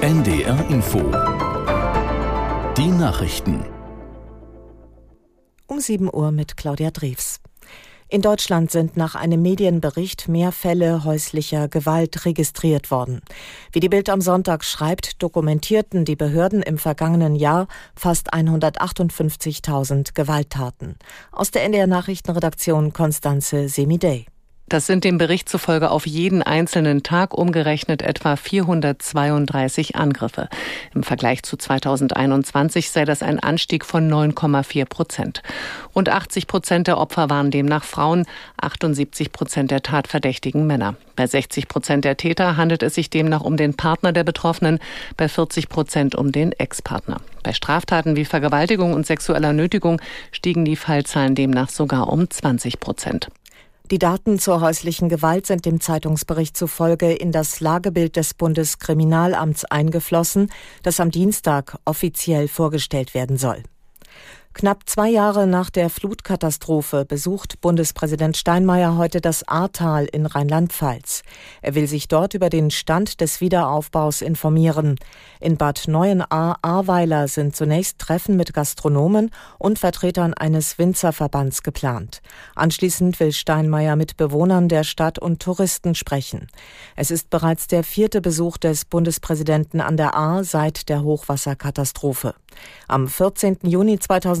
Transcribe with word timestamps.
NDR 0.00 0.66
Info 0.70 0.98
Die 2.76 2.86
Nachrichten 2.86 3.64
um 5.66 5.78
7 5.78 6.08
Uhr 6.12 6.32
mit 6.32 6.56
Claudia 6.56 6.90
Drews. 6.90 7.40
In 8.08 8.22
Deutschland 8.22 8.70
sind 8.70 8.96
nach 8.96 9.14
einem 9.14 9.42
Medienbericht 9.42 10.26
mehr 10.26 10.52
Fälle 10.52 11.04
häuslicher 11.04 11.68
Gewalt 11.68 12.24
registriert 12.24 12.90
worden. 12.90 13.20
Wie 13.72 13.80
die 13.80 13.88
Bild 13.88 14.08
am 14.08 14.20
Sonntag 14.20 14.64
schreibt, 14.64 15.22
dokumentierten 15.22 16.04
die 16.04 16.16
Behörden 16.16 16.62
im 16.62 16.78
vergangenen 16.78 17.36
Jahr 17.36 17.68
fast 17.94 18.32
158.000 18.32 20.14
Gewalttaten. 20.14 20.96
Aus 21.30 21.50
der 21.50 21.64
NDR 21.64 21.86
Nachrichtenredaktion 21.86 22.92
Konstanze 22.92 23.68
Semidey. 23.68 24.26
Das 24.70 24.86
sind 24.86 25.02
dem 25.02 25.18
Bericht 25.18 25.48
zufolge 25.48 25.90
auf 25.90 26.06
jeden 26.06 26.44
einzelnen 26.44 27.02
Tag 27.02 27.34
umgerechnet 27.34 28.02
etwa 28.02 28.36
432 28.36 29.96
Angriffe. 29.96 30.48
Im 30.94 31.02
Vergleich 31.02 31.42
zu 31.42 31.56
2021 31.56 32.88
sei 32.88 33.04
das 33.04 33.24
ein 33.24 33.40
Anstieg 33.40 33.84
von 33.84 34.08
9,4 34.08 34.84
Prozent. 34.84 35.42
Und 35.92 36.08
80 36.08 36.46
Prozent 36.46 36.86
der 36.86 36.98
Opfer 36.98 37.28
waren 37.28 37.50
demnach 37.50 37.82
Frauen, 37.82 38.26
78 38.60 39.32
Prozent 39.32 39.72
der 39.72 39.82
Tatverdächtigen 39.82 40.68
Männer. 40.68 40.94
Bei 41.16 41.26
60 41.26 41.66
Prozent 41.66 42.04
der 42.04 42.16
Täter 42.16 42.56
handelt 42.56 42.84
es 42.84 42.94
sich 42.94 43.10
demnach 43.10 43.40
um 43.40 43.56
den 43.56 43.74
Partner 43.74 44.12
der 44.12 44.22
Betroffenen, 44.22 44.78
bei 45.16 45.28
40 45.28 45.68
Prozent 45.68 46.14
um 46.14 46.30
den 46.30 46.52
Ex-Partner. 46.52 47.20
Bei 47.42 47.52
Straftaten 47.54 48.14
wie 48.14 48.24
Vergewaltigung 48.24 48.92
und 48.92 49.04
sexueller 49.04 49.52
Nötigung 49.52 50.00
stiegen 50.30 50.64
die 50.64 50.76
Fallzahlen 50.76 51.34
demnach 51.34 51.70
sogar 51.70 52.08
um 52.12 52.30
20 52.30 52.78
Prozent. 52.78 53.30
Die 53.90 53.98
Daten 53.98 54.38
zur 54.38 54.60
häuslichen 54.60 55.08
Gewalt 55.08 55.46
sind 55.46 55.66
dem 55.66 55.80
Zeitungsbericht 55.80 56.56
zufolge 56.56 57.12
in 57.12 57.32
das 57.32 57.58
Lagebild 57.58 58.14
des 58.14 58.34
Bundeskriminalamts 58.34 59.64
eingeflossen, 59.64 60.52
das 60.84 61.00
am 61.00 61.10
Dienstag 61.10 61.76
offiziell 61.84 62.46
vorgestellt 62.46 63.14
werden 63.14 63.36
soll. 63.36 63.64
Knapp 64.52 64.82
zwei 64.86 65.08
Jahre 65.08 65.46
nach 65.46 65.70
der 65.70 65.88
Flutkatastrophe 65.88 67.04
besucht 67.04 67.60
Bundespräsident 67.60 68.36
Steinmeier 68.36 68.96
heute 68.98 69.20
das 69.20 69.46
Ahrtal 69.46 70.06
in 70.06 70.26
Rheinland-Pfalz. 70.26 71.22
Er 71.62 71.76
will 71.76 71.86
sich 71.86 72.08
dort 72.08 72.34
über 72.34 72.50
den 72.50 72.72
Stand 72.72 73.20
des 73.20 73.40
Wiederaufbaus 73.40 74.20
informieren. 74.20 74.96
In 75.40 75.56
Bad 75.56 75.84
Neuenahr-Ahrweiler 75.86 77.28
sind 77.28 77.54
zunächst 77.54 78.00
Treffen 78.00 78.36
mit 78.36 78.52
Gastronomen 78.52 79.30
und 79.58 79.78
Vertretern 79.78 80.34
eines 80.34 80.78
Winzerverbands 80.78 81.62
geplant. 81.62 82.20
Anschließend 82.56 83.20
will 83.20 83.32
Steinmeier 83.32 83.94
mit 83.94 84.16
Bewohnern 84.16 84.68
der 84.68 84.82
Stadt 84.82 85.20
und 85.20 85.40
Touristen 85.40 85.94
sprechen. 85.94 86.48
Es 86.96 87.12
ist 87.12 87.30
bereits 87.30 87.68
der 87.68 87.84
vierte 87.84 88.20
Besuch 88.20 88.58
des 88.58 88.84
Bundespräsidenten 88.84 89.80
an 89.80 89.96
der 89.96 90.16
Ahr 90.16 90.42
seit 90.42 90.88
der 90.88 91.02
Hochwasserkatastrophe. 91.02 92.34
Am 92.88 93.06
14. 93.06 93.58
Juni 93.62 93.98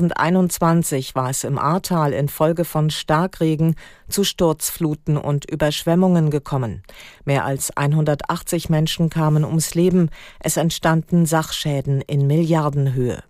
2021 0.08 1.14
war 1.14 1.28
es 1.28 1.44
im 1.44 1.58
Ahrtal 1.58 2.14
infolge 2.14 2.64
von 2.64 2.88
Starkregen 2.88 3.74
zu 4.08 4.24
Sturzfluten 4.24 5.18
und 5.18 5.48
Überschwemmungen 5.50 6.30
gekommen. 6.30 6.82
Mehr 7.24 7.44
als 7.44 7.76
180 7.76 8.70
Menschen 8.70 9.10
kamen 9.10 9.44
ums 9.44 9.74
Leben. 9.74 10.08
Es 10.38 10.56
entstanden 10.56 11.26
Sachschäden 11.26 12.00
in 12.00 12.26
Milliardenhöhe. 12.26 13.22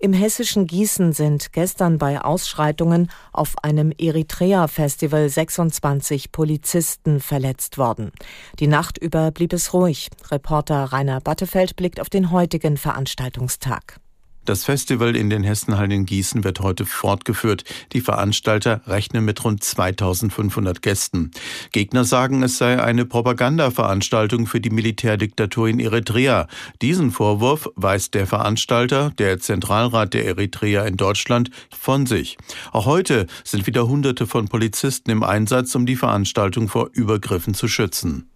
Im 0.00 0.12
hessischen 0.12 0.66
Gießen 0.66 1.12
sind 1.12 1.52
gestern 1.52 1.98
bei 1.98 2.20
Ausschreitungen 2.20 3.10
auf 3.32 3.56
einem 3.62 3.92
Eritrea-Festival 3.98 5.28
26 5.28 6.30
Polizisten 6.30 7.20
verletzt 7.20 7.78
worden. 7.78 8.12
Die 8.60 8.68
Nacht 8.68 8.96
über 8.96 9.32
blieb 9.32 9.52
es 9.52 9.74
ruhig. 9.74 10.08
Reporter 10.30 10.84
Rainer 10.84 11.20
Battefeld 11.20 11.74
blickt 11.74 12.00
auf 12.00 12.08
den 12.08 12.30
heutigen 12.30 12.76
Veranstaltungstag. 12.76 14.00
Das 14.48 14.64
Festival 14.64 15.14
in 15.14 15.28
den 15.28 15.44
Hessenhallen 15.44 15.90
in 15.90 16.06
Gießen 16.06 16.42
wird 16.42 16.60
heute 16.60 16.86
fortgeführt. 16.86 17.64
Die 17.92 18.00
Veranstalter 18.00 18.80
rechnen 18.86 19.26
mit 19.26 19.44
rund 19.44 19.62
2500 19.62 20.80
Gästen. 20.80 21.32
Gegner 21.72 22.04
sagen, 22.04 22.42
es 22.42 22.56
sei 22.56 22.82
eine 22.82 23.04
Propagandaveranstaltung 23.04 24.46
für 24.46 24.62
die 24.62 24.70
Militärdiktatur 24.70 25.68
in 25.68 25.78
Eritrea. 25.80 26.48
Diesen 26.80 27.10
Vorwurf 27.10 27.68
weist 27.76 28.14
der 28.14 28.26
Veranstalter, 28.26 29.10
der 29.18 29.38
Zentralrat 29.38 30.14
der 30.14 30.24
Eritrea 30.24 30.86
in 30.86 30.96
Deutschland, 30.96 31.50
von 31.78 32.06
sich. 32.06 32.38
Auch 32.72 32.86
heute 32.86 33.26
sind 33.44 33.66
wieder 33.66 33.86
Hunderte 33.86 34.26
von 34.26 34.48
Polizisten 34.48 35.10
im 35.10 35.24
Einsatz, 35.24 35.74
um 35.74 35.84
die 35.84 35.96
Veranstaltung 35.96 36.68
vor 36.68 36.88
Übergriffen 36.94 37.52
zu 37.52 37.68
schützen. 37.68 38.30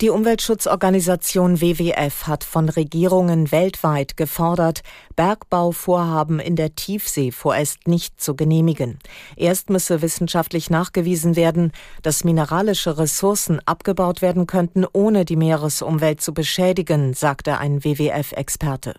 Die 0.00 0.10
Umweltschutzorganisation 0.10 1.60
WWF 1.60 2.26
hat 2.26 2.42
von 2.42 2.68
Regierungen 2.68 3.52
weltweit 3.52 4.16
gefordert, 4.16 4.82
Bergbauvorhaben 5.14 6.40
in 6.40 6.56
der 6.56 6.74
Tiefsee 6.74 7.30
vorerst 7.30 7.86
nicht 7.86 8.20
zu 8.20 8.34
genehmigen. 8.34 8.98
Erst 9.36 9.70
müsse 9.70 10.02
wissenschaftlich 10.02 10.68
nachgewiesen 10.68 11.36
werden, 11.36 11.70
dass 12.02 12.24
mineralische 12.24 12.98
Ressourcen 12.98 13.60
abgebaut 13.66 14.20
werden 14.20 14.48
könnten, 14.48 14.84
ohne 14.92 15.24
die 15.24 15.36
Meeresumwelt 15.36 16.20
zu 16.20 16.34
beschädigen, 16.34 17.14
sagte 17.14 17.58
ein 17.58 17.84
WWF-Experte. 17.84 18.94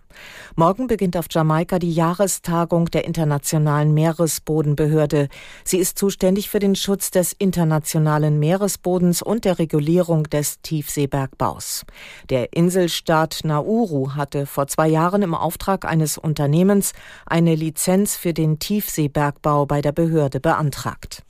Morgen 0.55 0.87
beginnt 0.87 1.17
auf 1.17 1.25
Jamaika 1.29 1.79
die 1.79 1.91
Jahrestagung 1.91 2.85
der 2.85 3.05
Internationalen 3.05 3.93
Meeresbodenbehörde. 3.93 5.27
Sie 5.63 5.77
ist 5.77 5.97
zuständig 5.97 6.49
für 6.49 6.59
den 6.59 6.75
Schutz 6.75 7.11
des 7.11 7.33
internationalen 7.33 8.39
Meeresbodens 8.39 9.21
und 9.21 9.45
der 9.45 9.59
Regulierung 9.59 10.23
des 10.23 10.61
Tiefseebergbaus. 10.61 11.85
Der 12.29 12.53
Inselstaat 12.53 13.41
Nauru 13.43 14.15
hatte 14.15 14.45
vor 14.45 14.67
zwei 14.67 14.87
Jahren 14.87 15.23
im 15.23 15.35
Auftrag 15.35 15.83
eines 15.85 16.17
Unternehmens 16.17 16.93
eine 17.25 17.55
Lizenz 17.55 18.15
für 18.15 18.33
den 18.33 18.59
Tiefseebergbau 18.59 19.65
bei 19.65 19.81
der 19.81 19.91
Behörde 19.91 20.39
beantragt. 20.39 21.24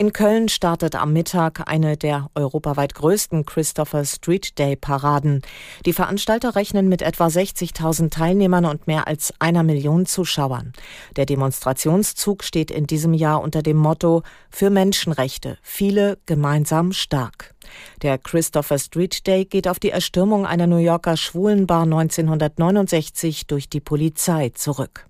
In 0.00 0.14
Köln 0.14 0.48
startet 0.48 0.94
am 0.94 1.12
Mittag 1.12 1.68
eine 1.68 1.98
der 1.98 2.30
europaweit 2.34 2.94
größten 2.94 3.44
Christopher 3.44 4.06
Street 4.06 4.58
Day 4.58 4.74
Paraden. 4.74 5.42
Die 5.84 5.92
Veranstalter 5.92 6.56
rechnen 6.56 6.88
mit 6.88 7.02
etwa 7.02 7.26
60.000 7.26 8.08
Teilnehmern 8.08 8.64
und 8.64 8.86
mehr 8.86 9.06
als 9.06 9.34
einer 9.40 9.62
Million 9.62 10.06
Zuschauern. 10.06 10.72
Der 11.16 11.26
Demonstrationszug 11.26 12.44
steht 12.44 12.70
in 12.70 12.86
diesem 12.86 13.12
Jahr 13.12 13.42
unter 13.42 13.60
dem 13.60 13.76
Motto 13.76 14.22
Für 14.48 14.70
Menschenrechte, 14.70 15.58
viele 15.60 16.16
gemeinsam 16.24 16.92
stark. 16.92 17.54
Der 18.00 18.16
Christopher 18.16 18.78
Street 18.78 19.26
Day 19.26 19.44
geht 19.44 19.68
auf 19.68 19.78
die 19.78 19.90
Erstürmung 19.90 20.46
einer 20.46 20.66
New 20.66 20.78
Yorker 20.78 21.18
Schwulenbar 21.18 21.82
1969 21.82 23.46
durch 23.48 23.68
die 23.68 23.80
Polizei 23.80 24.48
zurück. 24.54 25.09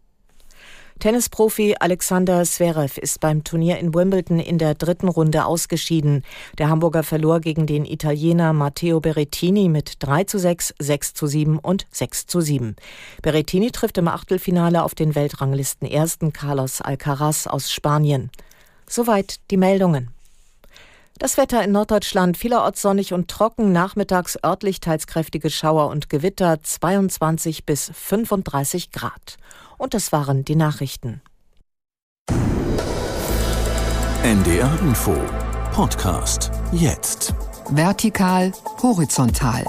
Tennisprofi 1.01 1.77
Alexander 1.81 2.45
Zverev 2.45 3.01
ist 3.01 3.21
beim 3.21 3.43
Turnier 3.43 3.79
in 3.79 3.95
Wimbledon 3.95 4.39
in 4.39 4.59
der 4.59 4.75
dritten 4.75 5.09
Runde 5.09 5.47
ausgeschieden. 5.47 6.25
Der 6.59 6.69
Hamburger 6.69 7.03
verlor 7.03 7.41
gegen 7.41 7.67
den 7.67 7.87
Italiener 7.87 8.53
Matteo 8.53 9.01
Berrettini 9.01 9.71
mit 9.71 9.95
3 10.01 10.25
zu 10.25 10.39
6, 10.39 10.75
6 10.79 11.15
zu 11.15 11.27
7 11.27 11.59
und 11.59 11.87
6 11.91 12.27
zu 12.27 12.43
7. 12.43 12.77
Berrettini 13.23 13.71
trifft 13.71 13.97
im 13.97 14.09
Achtelfinale 14.09 14.85
auf 14.85 14.95
den 14.95 15.15
Weltranglisten 15.15 15.89
ersten 15.89 16.35
Carlos 16.35 16.83
Alcaraz 16.83 17.47
aus 17.47 17.73
Spanien. 17.73 18.31
Soweit 18.87 19.41
die 19.51 19.57
Meldungen. 19.57 20.11
Das 21.21 21.37
Wetter 21.37 21.63
in 21.63 21.73
Norddeutschland 21.73 22.39
vielerorts 22.39 22.81
sonnig 22.81 23.13
und 23.13 23.29
trocken, 23.29 23.73
nachmittags 23.73 24.39
örtlich 24.43 24.81
teils 24.81 25.07
kräftige 25.07 25.51
Schauer 25.51 25.89
und 25.89 26.09
Gewitter 26.09 26.63
22 26.63 27.67
bis 27.67 27.93
35 27.95 28.91
Grad. 28.91 29.37
Und 29.77 29.93
das 29.93 30.13
waren 30.13 30.47
die 30.47 30.57
Nachrichten. 30.57 31.21
NDR 34.23 34.79
Info 34.81 35.15
Podcast 35.75 36.51
jetzt. 36.73 37.35
Vertikal, 37.69 38.53
horizontal. 38.83 39.67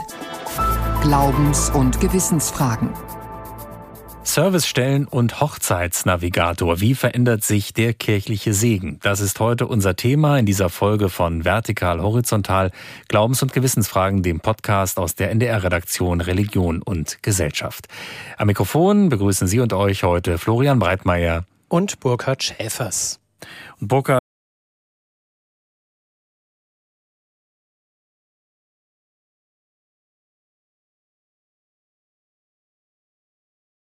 Glaubens- 1.02 1.70
und 1.72 2.00
Gewissensfragen. 2.00 2.92
Servicestellen 4.24 5.08
und 5.08 5.42
Hochzeitsnavigator. 5.42 6.80
Wie 6.80 6.96
verändert 6.96 7.44
sich 7.44 7.74
der 7.74 7.94
kirchliche 7.94 8.54
Segen? 8.54 9.00
Das 9.02 9.20
ist 9.20 9.40
heute 9.40 9.68
unser 9.68 9.96
Thema 9.96 10.38
in 10.38 10.46
dieser 10.46 10.70
Folge 10.70 11.10
von 11.10 11.44
Vertikal 11.44 12.02
Horizontal 12.02 12.72
Glaubens- 13.08 13.42
und 13.42 13.52
Gewissensfragen, 13.52 14.22
dem 14.22 14.40
Podcast 14.40 15.00
aus 15.00 15.16
der 15.16 15.32
NDR-Redaktion 15.32 16.22
Religion 16.22 16.82
und 16.82 17.22
Gesellschaft. 17.24 17.88
Am 18.38 18.48
Mikrofon 18.48 19.10
begrüßen 19.10 19.48
Sie 19.48 19.60
und 19.60 19.74
euch 19.74 20.04
heute 20.04 20.38
Florian 20.38 20.80
Breitmeier 20.80 21.46
und 21.68 22.00
Burkhard 22.00 22.44
Schäfers. 22.44 23.20
Und 23.80 23.88
Burkhard 23.88 24.21